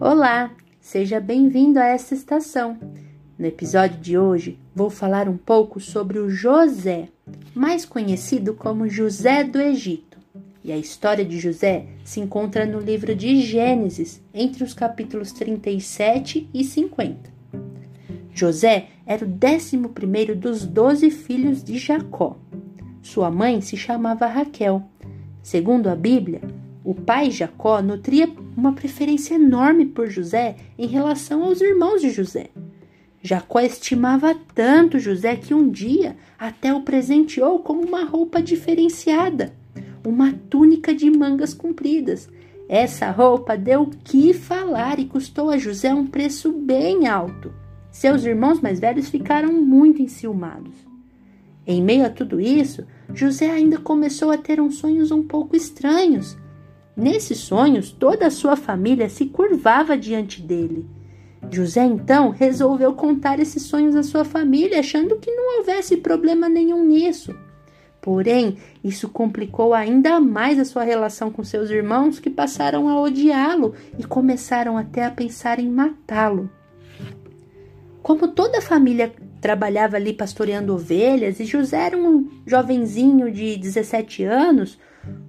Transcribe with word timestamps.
Olá, 0.00 0.50
seja 0.80 1.20
bem-vindo 1.20 1.78
a 1.78 1.84
esta 1.86 2.14
estação. 2.14 2.76
No 3.38 3.46
episódio 3.46 4.00
de 4.00 4.18
hoje, 4.18 4.58
vou 4.74 4.90
falar 4.90 5.28
um 5.28 5.36
pouco 5.36 5.78
sobre 5.78 6.18
o 6.18 6.28
José, 6.28 7.08
mais 7.54 7.84
conhecido 7.84 8.54
como 8.54 8.88
José 8.88 9.44
do 9.44 9.60
Egito. 9.60 10.18
E 10.64 10.72
a 10.72 10.76
história 10.76 11.24
de 11.24 11.38
José 11.38 11.86
se 12.04 12.18
encontra 12.18 12.66
no 12.66 12.80
livro 12.80 13.14
de 13.14 13.40
Gênesis, 13.40 14.20
entre 14.34 14.64
os 14.64 14.74
capítulos 14.74 15.30
37 15.30 16.50
e 16.52 16.64
50. 16.64 17.30
José 18.34 18.88
era 19.06 19.24
o 19.24 19.28
décimo 19.28 19.90
primeiro 19.90 20.34
dos 20.34 20.66
doze 20.66 21.08
filhos 21.08 21.62
de 21.62 21.78
Jacó. 21.78 22.36
Sua 23.00 23.30
mãe 23.30 23.60
se 23.60 23.76
chamava 23.76 24.26
Raquel. 24.26 24.82
Segundo 25.40 25.88
a 25.88 25.94
Bíblia, 25.94 26.40
o 26.84 26.94
pai 26.94 27.30
Jacó 27.30 27.80
nutria 27.80 28.28
uma 28.54 28.74
preferência 28.74 29.34
enorme 29.34 29.86
por 29.86 30.08
José 30.08 30.56
em 30.78 30.86
relação 30.86 31.42
aos 31.42 31.62
irmãos 31.62 32.02
de 32.02 32.10
José. 32.10 32.50
Jacó 33.22 33.58
estimava 33.60 34.36
tanto 34.54 34.98
José 34.98 35.34
que 35.34 35.54
um 35.54 35.70
dia 35.70 36.14
até 36.38 36.74
o 36.74 36.82
presenteou 36.82 37.60
com 37.60 37.72
uma 37.72 38.04
roupa 38.04 38.42
diferenciada, 38.42 39.54
uma 40.04 40.34
túnica 40.50 40.94
de 40.94 41.10
mangas 41.10 41.54
compridas. 41.54 42.28
Essa 42.68 43.10
roupa 43.10 43.56
deu 43.56 43.82
o 43.82 43.90
que 43.90 44.34
falar 44.34 44.98
e 44.98 45.06
custou 45.06 45.48
a 45.48 45.56
José 45.56 45.94
um 45.94 46.06
preço 46.06 46.52
bem 46.52 47.06
alto. 47.06 47.50
Seus 47.90 48.26
irmãos 48.26 48.60
mais 48.60 48.78
velhos 48.78 49.08
ficaram 49.08 49.54
muito 49.54 50.02
enciumados. 50.02 50.74
Em 51.66 51.82
meio 51.82 52.04
a 52.04 52.10
tudo 52.10 52.38
isso, 52.38 52.84
José 53.14 53.50
ainda 53.50 53.78
começou 53.78 54.30
a 54.30 54.36
ter 54.36 54.60
uns 54.60 54.74
sonhos 54.74 55.10
um 55.10 55.22
pouco 55.22 55.56
estranhos. 55.56 56.36
Nesses 56.96 57.38
sonhos, 57.38 57.90
toda 57.90 58.26
a 58.26 58.30
sua 58.30 58.56
família 58.56 59.08
se 59.08 59.26
curvava 59.26 59.96
diante 59.96 60.40
dele. 60.40 60.86
José 61.50 61.84
então 61.84 62.30
resolveu 62.30 62.94
contar 62.94 63.40
esses 63.40 63.62
sonhos 63.64 63.96
à 63.96 64.02
sua 64.02 64.24
família, 64.24 64.80
achando 64.80 65.16
que 65.16 65.30
não 65.30 65.58
houvesse 65.58 65.96
problema 65.96 66.48
nenhum 66.48 66.84
nisso. 66.84 67.34
Porém, 68.00 68.58
isso 68.82 69.08
complicou 69.08 69.72
ainda 69.72 70.20
mais 70.20 70.58
a 70.58 70.64
sua 70.64 70.84
relação 70.84 71.30
com 71.30 71.42
seus 71.42 71.70
irmãos, 71.70 72.18
que 72.18 72.30
passaram 72.30 72.88
a 72.88 73.00
odiá-lo 73.00 73.74
e 73.98 74.04
começaram 74.04 74.76
até 74.76 75.04
a 75.04 75.10
pensar 75.10 75.58
em 75.58 75.70
matá-lo. 75.70 76.50
Como 78.02 78.28
toda 78.28 78.58
a 78.58 78.62
família 78.62 79.12
trabalhava 79.40 79.96
ali 79.96 80.12
pastoreando 80.12 80.74
ovelhas 80.74 81.40
e 81.40 81.44
José 81.44 81.86
era 81.86 81.96
um 81.96 82.28
jovenzinho 82.46 83.30
de 83.32 83.56
17 83.56 84.24
anos, 84.24 84.78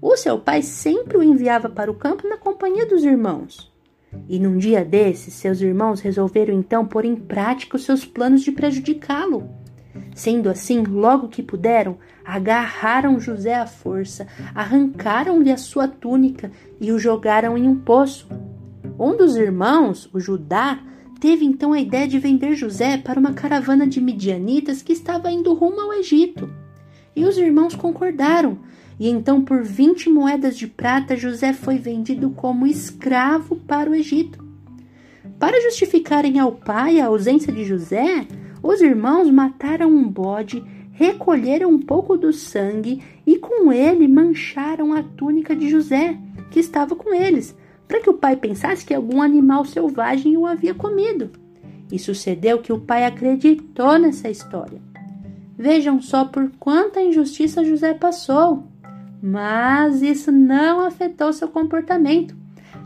o 0.00 0.16
seu 0.16 0.38
pai 0.38 0.62
sempre 0.62 1.18
o 1.18 1.22
enviava 1.22 1.68
para 1.68 1.90
o 1.90 1.94
campo 1.94 2.28
na 2.28 2.36
companhia 2.36 2.86
dos 2.86 3.04
irmãos. 3.04 3.72
E 4.28 4.38
num 4.38 4.56
dia 4.56 4.84
desses, 4.84 5.34
seus 5.34 5.60
irmãos 5.60 6.00
resolveram 6.00 6.54
então 6.54 6.86
pôr 6.86 7.04
em 7.04 7.16
prática 7.16 7.76
os 7.76 7.84
seus 7.84 8.04
planos 8.04 8.42
de 8.42 8.52
prejudicá-lo. 8.52 9.48
Sendo 10.14 10.48
assim, 10.48 10.82
logo 10.82 11.28
que 11.28 11.42
puderam, 11.42 11.98
agarraram 12.24 13.20
José 13.20 13.54
à 13.54 13.66
força, 13.66 14.26
arrancaram-lhe 14.54 15.50
a 15.50 15.56
sua 15.56 15.88
túnica 15.88 16.50
e 16.80 16.92
o 16.92 16.98
jogaram 16.98 17.56
em 17.56 17.68
um 17.68 17.76
poço. 17.76 18.28
Um 18.98 19.16
dos 19.16 19.36
irmãos, 19.36 20.08
o 20.12 20.20
Judá, 20.20 20.80
teve 21.20 21.44
então 21.44 21.72
a 21.72 21.80
ideia 21.80 22.06
de 22.06 22.18
vender 22.18 22.54
José 22.54 22.96
para 22.98 23.18
uma 23.18 23.32
caravana 23.32 23.86
de 23.86 24.00
midianitas 24.00 24.82
que 24.82 24.92
estava 24.92 25.30
indo 25.30 25.54
rumo 25.54 25.80
ao 25.80 25.92
Egito. 25.94 26.48
E 27.14 27.24
os 27.24 27.36
irmãos 27.36 27.74
concordaram, 27.74 28.58
e 28.98 29.08
então 29.08 29.42
por 29.42 29.62
vinte 29.62 30.08
moedas 30.08 30.56
de 30.56 30.66
prata 30.66 31.16
José 31.16 31.52
foi 31.52 31.78
vendido 31.78 32.30
como 32.30 32.66
escravo 32.66 33.56
para 33.56 33.90
o 33.90 33.94
Egito. 33.94 34.44
Para 35.38 35.60
justificarem 35.60 36.38
ao 36.38 36.52
pai 36.52 37.00
a 37.00 37.06
ausência 37.06 37.52
de 37.52 37.64
José, 37.64 38.26
os 38.62 38.80
irmãos 38.80 39.30
mataram 39.30 39.88
um 39.88 40.08
bode, 40.08 40.64
recolheram 40.90 41.70
um 41.70 41.78
pouco 41.78 42.16
do 42.16 42.32
sangue 42.32 43.00
e 43.24 43.38
com 43.38 43.72
ele 43.72 44.08
mancharam 44.08 44.92
a 44.92 45.02
túnica 45.02 45.54
de 45.54 45.68
José, 45.68 46.18
que 46.50 46.58
estava 46.58 46.96
com 46.96 47.14
eles, 47.14 47.56
para 47.86 48.00
que 48.00 48.10
o 48.10 48.14
pai 48.14 48.34
pensasse 48.34 48.84
que 48.84 48.92
algum 48.92 49.22
animal 49.22 49.64
selvagem 49.64 50.36
o 50.36 50.44
havia 50.44 50.74
comido. 50.74 51.30
E 51.90 51.98
sucedeu 51.98 52.58
que 52.58 52.72
o 52.72 52.80
pai 52.80 53.04
acreditou 53.04 53.98
nessa 53.98 54.28
história. 54.28 54.80
Vejam 55.56 56.00
só 56.00 56.24
por 56.24 56.50
quanta 56.58 57.00
injustiça 57.00 57.64
José 57.64 57.94
passou. 57.94 58.67
Mas 59.22 60.02
isso 60.02 60.30
não 60.30 60.80
afetou 60.80 61.32
seu 61.32 61.48
comportamento. 61.48 62.36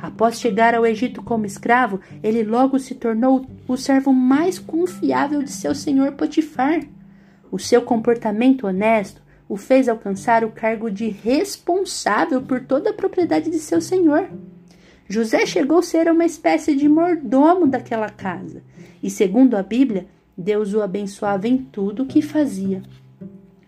Após 0.00 0.40
chegar 0.40 0.74
ao 0.74 0.86
Egito 0.86 1.22
como 1.22 1.46
escravo, 1.46 2.00
ele 2.22 2.42
logo 2.42 2.78
se 2.78 2.94
tornou 2.94 3.46
o 3.68 3.76
servo 3.76 4.12
mais 4.12 4.58
confiável 4.58 5.42
de 5.42 5.50
seu 5.50 5.74
senhor 5.74 6.12
Potifar. 6.12 6.80
O 7.50 7.58
seu 7.58 7.82
comportamento 7.82 8.66
honesto 8.66 9.22
o 9.48 9.56
fez 9.56 9.88
alcançar 9.88 10.44
o 10.44 10.50
cargo 10.50 10.90
de 10.90 11.08
responsável 11.08 12.40
por 12.40 12.64
toda 12.64 12.90
a 12.90 12.94
propriedade 12.94 13.50
de 13.50 13.58
seu 13.58 13.80
senhor. 13.80 14.30
José 15.08 15.44
chegou 15.44 15.80
a 15.80 15.82
ser 15.82 16.10
uma 16.10 16.24
espécie 16.24 16.74
de 16.74 16.88
mordomo 16.88 17.66
daquela 17.66 18.08
casa, 18.08 18.62
e 19.02 19.10
segundo 19.10 19.56
a 19.56 19.62
Bíblia, 19.62 20.06
Deus 20.36 20.72
o 20.72 20.80
abençoava 20.80 21.46
em 21.46 21.58
tudo 21.58 22.02
o 22.04 22.06
que 22.06 22.22
fazia. 22.22 22.82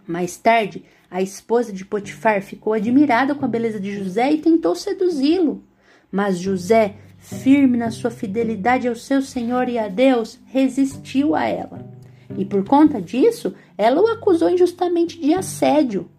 Mais 0.06 0.36
tarde, 0.38 0.84
a 1.14 1.22
esposa 1.22 1.72
de 1.72 1.84
Potifar 1.84 2.42
ficou 2.42 2.72
admirada 2.72 3.36
com 3.36 3.44
a 3.44 3.48
beleza 3.48 3.78
de 3.78 3.96
José 3.96 4.32
e 4.32 4.38
tentou 4.38 4.74
seduzi-lo. 4.74 5.62
Mas 6.10 6.40
José, 6.40 6.96
firme 7.18 7.78
na 7.78 7.92
sua 7.92 8.10
fidelidade 8.10 8.88
ao 8.88 8.96
seu 8.96 9.22
Senhor 9.22 9.68
e 9.68 9.78
a 9.78 9.86
Deus, 9.86 10.40
resistiu 10.44 11.36
a 11.36 11.44
ela. 11.44 11.88
E 12.36 12.44
por 12.44 12.64
conta 12.64 13.00
disso, 13.00 13.54
ela 13.78 14.02
o 14.02 14.08
acusou 14.08 14.50
injustamente 14.50 15.20
de 15.20 15.32
assédio. 15.32 16.10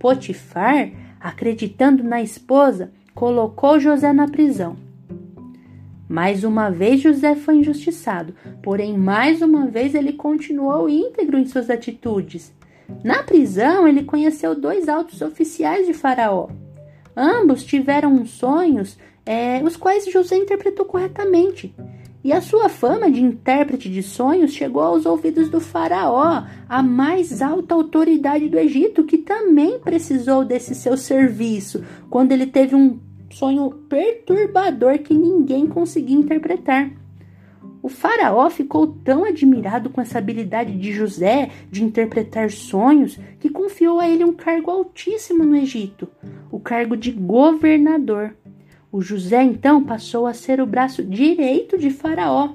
Potifar, 0.00 0.90
acreditando 1.20 2.02
na 2.02 2.20
esposa, 2.20 2.90
colocou 3.14 3.78
José 3.78 4.12
na 4.12 4.26
prisão. 4.26 4.76
Mais 6.08 6.42
uma 6.42 6.72
vez 6.72 7.00
José 7.00 7.36
foi 7.36 7.58
injustiçado, 7.58 8.34
porém 8.60 8.98
mais 8.98 9.42
uma 9.42 9.68
vez 9.68 9.94
ele 9.94 10.14
continuou 10.14 10.88
íntegro 10.88 11.38
em 11.38 11.46
suas 11.46 11.70
atitudes. 11.70 12.52
Na 13.02 13.22
prisão, 13.22 13.86
ele 13.86 14.04
conheceu 14.04 14.54
dois 14.54 14.88
altos 14.88 15.22
oficiais 15.22 15.86
de 15.86 15.94
Faraó. 15.94 16.48
Ambos 17.16 17.64
tiveram 17.64 18.24
sonhos, 18.24 18.98
é, 19.24 19.62
os 19.62 19.76
quais 19.76 20.10
José 20.10 20.36
interpretou 20.36 20.84
corretamente. 20.84 21.74
E 22.22 22.32
a 22.32 22.40
sua 22.42 22.68
fama 22.68 23.10
de 23.10 23.22
intérprete 23.22 23.88
de 23.88 24.02
sonhos 24.02 24.52
chegou 24.52 24.82
aos 24.82 25.06
ouvidos 25.06 25.48
do 25.48 25.58
Faraó, 25.58 26.44
a 26.68 26.82
mais 26.82 27.40
alta 27.40 27.74
autoridade 27.74 28.48
do 28.48 28.58
Egito, 28.58 29.04
que 29.04 29.16
também 29.16 29.78
precisou 29.78 30.44
desse 30.44 30.74
seu 30.74 30.98
serviço 30.98 31.82
quando 32.10 32.32
ele 32.32 32.46
teve 32.46 32.74
um 32.74 32.98
sonho 33.30 33.70
perturbador 33.88 34.98
que 34.98 35.14
ninguém 35.14 35.66
conseguia 35.66 36.16
interpretar. 36.16 36.90
O 37.82 37.88
faraó 37.88 38.50
ficou 38.50 38.86
tão 38.86 39.24
admirado 39.24 39.88
com 39.88 40.00
essa 40.00 40.18
habilidade 40.18 40.76
de 40.78 40.92
José 40.92 41.50
de 41.70 41.82
interpretar 41.82 42.50
sonhos 42.50 43.18
que 43.38 43.48
confiou 43.48 43.98
a 43.98 44.08
ele 44.08 44.24
um 44.24 44.34
cargo 44.34 44.70
altíssimo 44.70 45.44
no 45.44 45.56
Egito, 45.56 46.06
o 46.50 46.60
cargo 46.60 46.96
de 46.96 47.10
governador. 47.10 48.36
O 48.92 49.00
José 49.00 49.42
então 49.42 49.82
passou 49.82 50.26
a 50.26 50.34
ser 50.34 50.60
o 50.60 50.66
braço 50.66 51.02
direito 51.02 51.78
de 51.78 51.90
Faraó. 51.90 52.54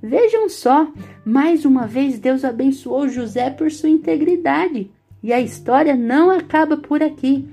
Vejam 0.00 0.48
só, 0.48 0.90
mais 1.24 1.64
uma 1.64 1.86
vez 1.86 2.18
Deus 2.18 2.44
abençoou 2.44 3.08
José 3.08 3.50
por 3.50 3.70
sua 3.70 3.90
integridade. 3.90 4.90
E 5.22 5.32
a 5.32 5.40
história 5.40 5.96
não 5.96 6.30
acaba 6.30 6.76
por 6.76 7.02
aqui. 7.02 7.44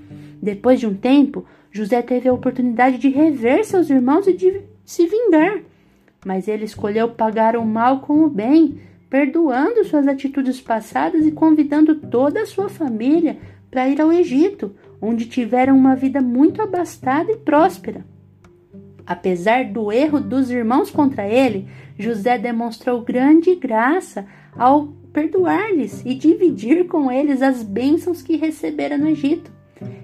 Depois 0.41 0.79
de 0.79 0.85
um 0.85 0.93
tempo, 0.93 1.43
José 1.72 2.02
teve 2.03 2.29
a 2.29 2.34
oportunidade 2.34 2.99
de 2.99 3.09
rever 3.09 3.66
seus 3.66 3.90
irmãos 3.90 4.28
e 4.28 4.34
de 4.34 4.61
se 4.85 5.08
vingar. 5.08 5.61
Mas 6.25 6.47
ele 6.47 6.66
escolheu 6.66 7.09
pagar 7.09 7.55
o 7.55 7.63
mal 7.63 8.01
com 8.01 8.23
o 8.23 8.29
bem, 8.29 8.79
perdoando 9.09 9.85
suas 9.85 10.07
atitudes 10.07 10.59
passadas 10.59 11.23
e 11.25 11.31
convidando 11.31 11.95
toda 11.95 12.41
a 12.41 12.45
sua 12.47 12.67
família 12.67 13.37
para 13.69 13.87
ir 13.87 14.01
ao 14.01 14.11
Egito, 14.11 14.75
onde 14.99 15.27
tiveram 15.27 15.77
uma 15.77 15.95
vida 15.95 16.22
muito 16.22 16.63
abastada 16.63 17.31
e 17.31 17.37
próspera. 17.37 18.03
Apesar 19.05 19.66
do 19.66 19.91
erro 19.91 20.19
dos 20.19 20.49
irmãos 20.49 20.89
contra 20.89 21.27
ele, 21.27 21.67
José 21.97 22.39
demonstrou 22.39 23.01
grande 23.01 23.53
graça 23.53 24.25
ao 24.57 24.87
perdoar-lhes 25.13 26.03
e 26.03 26.16
dividir 26.16 26.87
com 26.87 27.11
eles 27.11 27.43
as 27.43 27.61
bênçãos 27.61 28.23
que 28.23 28.35
recebera 28.35 28.97
no 28.97 29.07
Egito. 29.07 29.51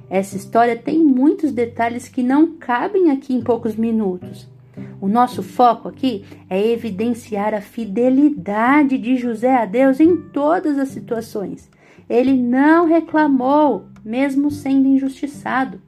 Essa 0.07 0.37
história 0.37 0.75
tem 0.75 1.03
muitos 1.03 1.51
detalhes 1.51 2.07
que 2.07 2.21
não 2.21 2.57
cabem 2.57 3.09
aqui 3.09 3.33
em 3.33 3.41
poucos 3.41 3.75
minutos. 3.75 4.50
O 4.99 5.07
nosso 5.07 5.43
foco 5.43 5.87
aqui 5.87 6.23
é 6.49 6.65
evidenciar 6.67 7.53
a 7.53 7.61
fidelidade 7.61 8.97
de 8.97 9.17
José 9.17 9.55
a 9.55 9.65
Deus 9.65 9.99
em 9.99 10.15
todas 10.29 10.77
as 10.77 10.89
situações. 10.89 11.69
Ele 12.09 12.33
não 12.33 12.85
reclamou, 12.85 13.87
mesmo 14.03 14.51
sendo 14.51 14.87
injustiçado. 14.87 15.81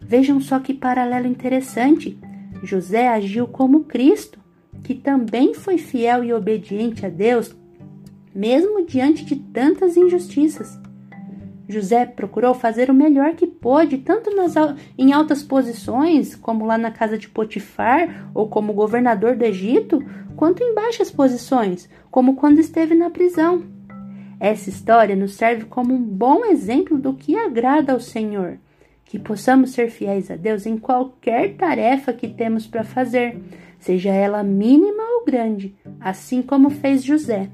Vejam 0.00 0.40
só 0.40 0.58
que 0.58 0.74
paralelo 0.74 1.26
interessante. 1.26 2.18
José 2.62 3.08
agiu 3.08 3.46
como 3.46 3.84
Cristo, 3.84 4.38
que 4.82 4.94
também 4.94 5.54
foi 5.54 5.78
fiel 5.78 6.24
e 6.24 6.32
obediente 6.32 7.04
a 7.04 7.08
Deus, 7.08 7.54
mesmo 8.34 8.84
diante 8.86 9.24
de 9.24 9.36
tantas 9.36 9.96
injustiças. 9.96 10.78
José 11.68 12.06
procurou 12.06 12.54
fazer 12.54 12.90
o 12.90 12.94
melhor 12.94 13.34
que 13.34 13.46
pôde, 13.46 13.98
tanto 13.98 14.34
nas, 14.34 14.54
em 14.96 15.12
altas 15.12 15.42
posições, 15.42 16.34
como 16.34 16.64
lá 16.64 16.78
na 16.78 16.90
casa 16.90 17.18
de 17.18 17.28
Potifar, 17.28 18.30
ou 18.34 18.48
como 18.48 18.72
governador 18.72 19.36
do 19.36 19.44
Egito, 19.44 20.02
quanto 20.34 20.62
em 20.62 20.74
baixas 20.74 21.10
posições, 21.10 21.88
como 22.10 22.36
quando 22.36 22.58
esteve 22.58 22.94
na 22.94 23.10
prisão. 23.10 23.64
Essa 24.40 24.70
história 24.70 25.14
nos 25.14 25.34
serve 25.34 25.66
como 25.66 25.92
um 25.92 26.02
bom 26.02 26.44
exemplo 26.44 26.96
do 26.96 27.12
que 27.12 27.36
agrada 27.36 27.92
ao 27.92 28.00
Senhor, 28.00 28.56
que 29.04 29.18
possamos 29.18 29.72
ser 29.72 29.90
fiéis 29.90 30.30
a 30.30 30.36
Deus 30.36 30.64
em 30.64 30.78
qualquer 30.78 31.54
tarefa 31.56 32.12
que 32.12 32.28
temos 32.28 32.66
para 32.66 32.84
fazer, 32.84 33.38
seja 33.78 34.10
ela 34.10 34.42
mínima 34.42 35.02
ou 35.02 35.24
grande, 35.24 35.76
assim 36.00 36.40
como 36.40 36.70
fez 36.70 37.04
José. 37.04 37.50